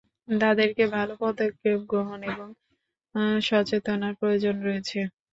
[0.35, 2.47] তাদেরকে ভাল পদক্ষেপ গ্রহণ এবং
[3.41, 4.99] সচেতনতার প্রয়োজন রয়েছে।